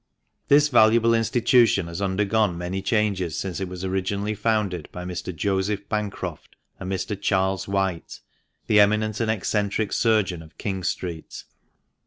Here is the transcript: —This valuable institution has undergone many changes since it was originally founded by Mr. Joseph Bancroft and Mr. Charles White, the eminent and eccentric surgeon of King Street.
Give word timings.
—This 0.47 0.69
valuable 0.69 1.13
institution 1.13 1.85
has 1.85 2.01
undergone 2.01 2.57
many 2.57 2.81
changes 2.81 3.37
since 3.37 3.59
it 3.59 3.67
was 3.67 3.85
originally 3.85 4.33
founded 4.33 4.89
by 4.91 5.05
Mr. 5.05 5.31
Joseph 5.31 5.87
Bancroft 5.89 6.55
and 6.79 6.91
Mr. 6.91 7.15
Charles 7.21 7.67
White, 7.67 8.19
the 8.65 8.79
eminent 8.79 9.19
and 9.19 9.29
eccentric 9.29 9.93
surgeon 9.93 10.41
of 10.41 10.57
King 10.57 10.81
Street. 10.83 11.43